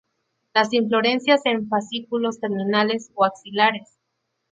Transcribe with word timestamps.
Las 0.55 0.73
inflorescencias 0.73 1.41
en 1.45 1.67
fascículos 1.67 2.39
terminales 2.39 3.11
o 3.13 3.23
axilares. 3.23 3.99